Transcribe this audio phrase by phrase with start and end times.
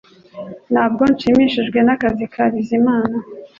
[0.71, 3.17] Ntabwo nshimishijwe nakazi ka Bizimana